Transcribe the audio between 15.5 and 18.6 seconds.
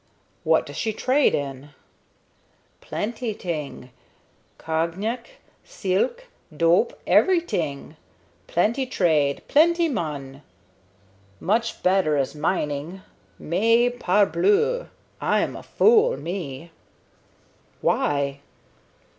a fool, me." "Why?"